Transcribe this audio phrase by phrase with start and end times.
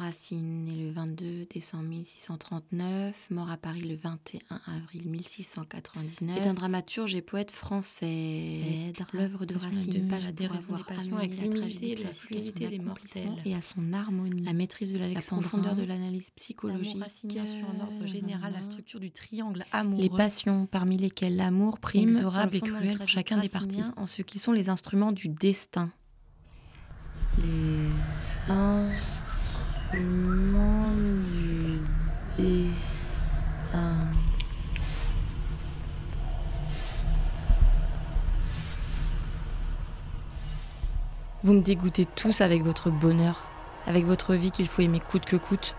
[0.00, 6.54] Racine né le 22 décembre 1639, mort à Paris le 21 avril 1699, est un
[6.54, 8.92] dramaturge et poète français.
[9.12, 13.28] L'œuvre de Racine passe la pour avoir avec avec l'humilité et la fluidité des mortels.
[13.44, 16.96] et à son harmonie, La maîtrise de la l'Alexandrin, profondeur de l'analyse psychologique,
[17.46, 20.02] sur en ordre général la structure du triangle amoureux.
[20.02, 23.82] les passions parmi lesquelles l'amour prime, Inexorable et cruel pour chacun des partis.
[23.96, 25.90] en ce qu'ils sont les instruments du destin.
[27.38, 27.90] Les
[29.92, 29.96] Vous
[41.54, 43.48] me dégoûtez tous avec votre bonheur,
[43.88, 45.74] avec votre vie qu'il faut aimer coûte que coûte.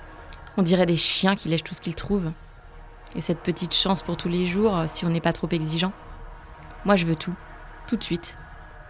[0.57, 2.33] On dirait des chiens qui lèchent tout ce qu'ils trouvent.
[3.15, 5.93] Et cette petite chance pour tous les jours, euh, si on n'est pas trop exigeant.
[6.83, 7.35] Moi, je veux tout,
[7.87, 8.37] tout de suite,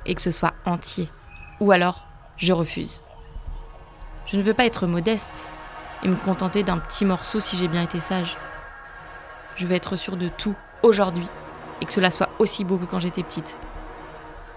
[0.07, 1.09] et que ce soit entier.
[1.59, 2.99] Ou alors, je refuse.
[4.31, 5.49] Je ne veux pas être modeste
[6.03, 8.37] et me contenter d'un petit morceau si j'ai bien été sage.
[9.57, 11.27] Je veux être sûre de tout aujourd'hui
[11.81, 13.57] et que cela soit aussi beau que quand j'étais petite.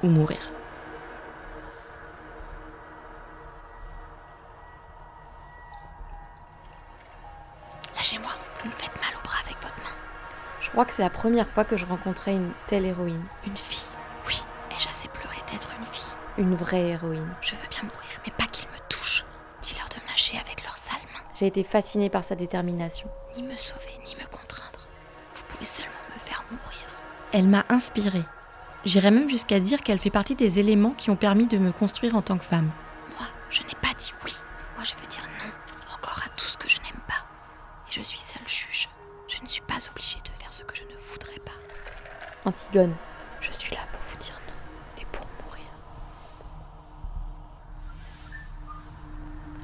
[0.04, 0.38] Ou mourir.
[7.96, 8.30] Lâchez-moi,
[8.62, 9.96] vous me faites mal au bras avec votre main.
[10.60, 13.24] Je crois que c'est la première fois que je rencontrais une telle héroïne.
[13.44, 13.88] Une fille,
[14.28, 14.44] oui.
[14.70, 17.34] Ai-je assez pleuré d'être une fille Une vraie héroïne.
[17.40, 18.63] Je veux bien mourir, mais pas touchent.
[20.32, 21.20] Avec leurs sales mains.
[21.38, 23.08] J'ai été fascinée par sa détermination.
[23.36, 24.88] Ni me sauver, ni me contraindre.
[25.34, 26.80] Vous pouvez seulement me faire mourir.
[27.32, 28.24] Elle m'a inspirée.
[28.86, 32.16] J'irais même jusqu'à dire qu'elle fait partie des éléments qui ont permis de me construire
[32.16, 32.70] en tant que femme.
[33.18, 34.32] Moi, je n'ai pas dit oui.
[34.76, 35.94] Moi, je veux dire non.
[35.94, 37.26] Encore à tout ce que je n'aime pas.
[37.88, 38.88] Et je suis seule juge.
[39.28, 41.52] Je ne suis pas obligée de faire ce que je ne voudrais pas.
[42.46, 42.94] Antigone,
[43.42, 43.82] je suis là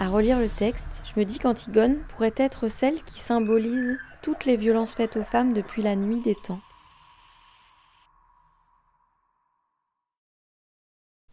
[0.02, 4.56] À relire le texte, je me dis qu'Antigone pourrait être celle qui symbolise toutes les
[4.56, 6.62] violences faites aux femmes depuis la nuit des temps.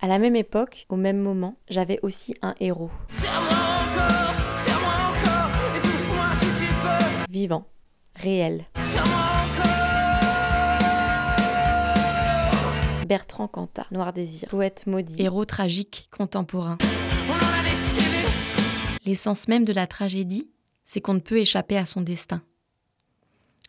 [0.01, 2.91] À la même époque, au même moment, j'avais aussi un héros.
[7.29, 7.65] Vivant,
[8.17, 8.65] réel.
[13.07, 15.21] Bertrand Cantat, Noir Désir, poète maudit.
[15.21, 16.77] Héros tragique, contemporain.
[19.07, 20.51] L'essence même de la tragédie,
[20.83, 22.41] c'est qu'on ne peut échapper à son destin.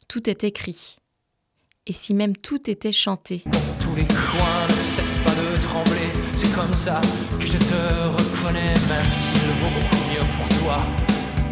[0.09, 0.97] Tout est écrit.
[1.87, 3.44] Et si même tout était chanté,
[3.81, 6.10] Tous les coins ne cessent pas de trembler.
[6.37, 7.00] C'est comme ça
[7.38, 10.78] que je te reconnais, même s'il vaut beaucoup mieux pour toi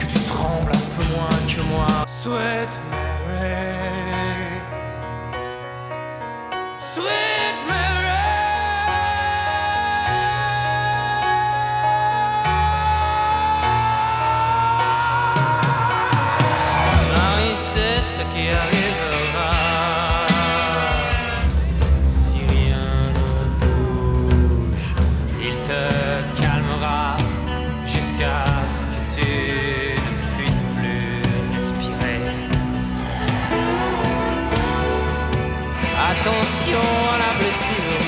[0.00, 1.86] que tu trembles un peu moins que moi.
[2.08, 2.95] Sweet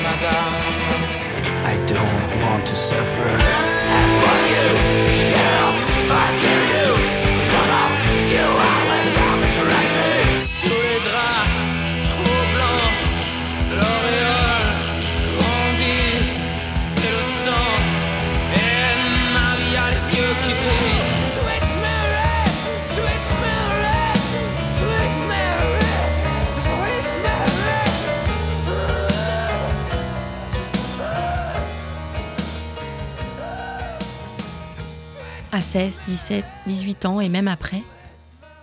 [0.03, 0.55] madame.
[1.65, 3.29] I don't want to suffer.
[4.23, 5.18] Fuck you.
[35.71, 37.83] 16, 17, 18 ans et même après,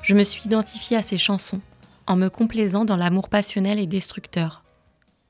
[0.01, 1.61] je me suis identifiée à ces chansons
[2.07, 4.63] en me complaisant dans l'amour passionnel et destructeur.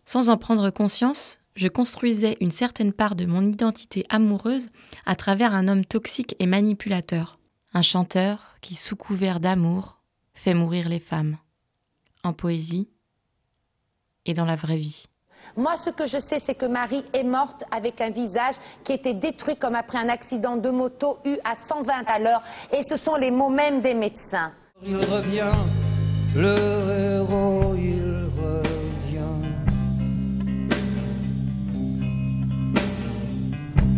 [0.05, 4.69] Sans en prendre conscience, je construisais une certaine part de mon identité amoureuse
[5.05, 7.39] à travers un homme toxique et manipulateur,
[7.73, 9.99] un chanteur qui, sous couvert d'amour,
[10.33, 11.35] fait mourir les femmes,
[12.23, 12.87] en poésie
[14.25, 15.07] et dans la vraie vie.
[15.57, 19.13] Moi, ce que je sais, c'est que Marie est morte avec un visage qui était
[19.13, 22.43] détruit comme après un accident de moto eu à 120 à l'heure.
[22.73, 24.51] Et ce sont les mots même des médecins.
[24.83, 25.53] Il revient,
[26.35, 26.55] le
[27.13, 29.45] héros, il revient.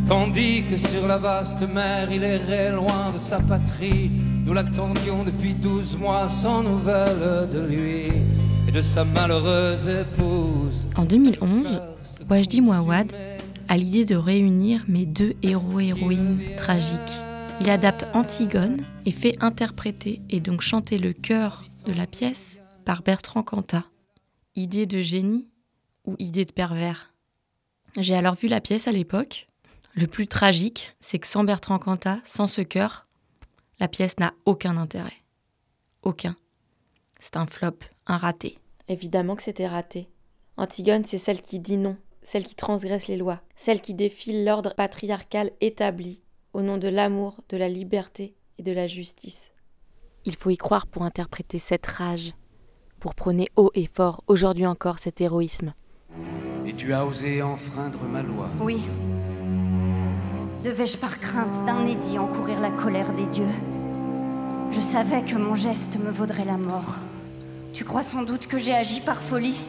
[0.08, 4.12] Tandis que sur la vaste mer, il errait loin de sa patrie.
[4.46, 8.12] Nous l'attendions depuis douze mois sans nouvelles de lui
[8.78, 10.86] de sa malheureuse épouse.
[10.96, 11.82] En 2011,
[12.30, 13.12] Wajdi Mouawad
[13.68, 17.24] a l'idée de réunir mes deux héros-héroïnes tragiques,
[17.60, 23.02] Il adapte Antigone et fait interpréter et donc chanter le chœur de la pièce par
[23.02, 23.86] Bertrand Cantat.
[24.54, 25.50] Idée de génie
[26.06, 27.16] ou idée de pervers?
[27.98, 29.48] J'ai alors vu la pièce à l'époque.
[29.96, 33.08] Le plus tragique, c'est que sans Bertrand Cantat, sans ce chœur,
[33.80, 35.24] la pièce n'a aucun intérêt.
[36.04, 36.36] Aucun.
[37.20, 38.60] C'est un flop, un raté.
[38.90, 40.10] Évidemment que c'était raté.
[40.56, 44.74] Antigone, c'est celle qui dit non, celle qui transgresse les lois, celle qui défile l'ordre
[44.76, 46.22] patriarcal établi
[46.54, 49.52] au nom de l'amour, de la liberté et de la justice.
[50.26, 52.34] Il faut y croire pour interpréter cette rage,
[53.00, 55.74] pour prôner haut et fort, aujourd'hui encore, cet héroïsme.
[56.66, 58.82] Et tu as osé enfreindre ma loi Oui.
[60.66, 63.46] Devais-je par crainte d'un édit encourir la colère des dieux?
[64.72, 66.96] Je savais que mon geste me vaudrait la mort.
[67.78, 69.60] Tu crois sans doute que j'ai agi par folie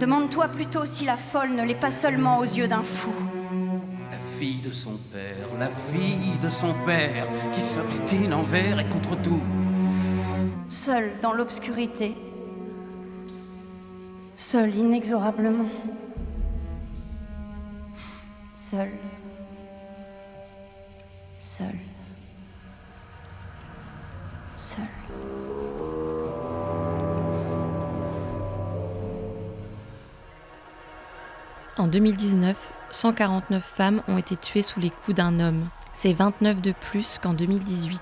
[0.00, 3.12] Demande-toi plutôt si la folle ne l'est pas seulement aux yeux d'un fou.
[4.10, 9.20] La fille de son père, la fille de son père, qui s'obstine envers et contre
[9.22, 9.42] tout.
[10.70, 12.14] Seule dans l'obscurité,
[14.34, 15.68] seule inexorablement,
[18.56, 18.88] seule,
[21.38, 21.93] seule.
[31.76, 35.68] En 2019, 149 femmes ont été tuées sous les coups d'un homme.
[35.92, 38.00] C'est 29 de plus qu'en 2018.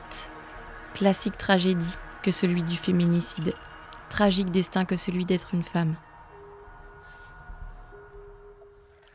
[0.93, 3.55] Classique tragédie que celui du féminicide.
[4.11, 5.97] Tragique destin que celui d'être une femme.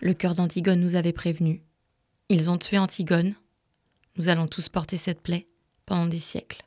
[0.01, 1.61] Le cœur d'Antigone nous avait prévenus.
[2.29, 3.35] Ils ont tué Antigone.
[4.15, 5.47] Nous allons tous porter cette plaie
[5.85, 6.66] pendant des siècles.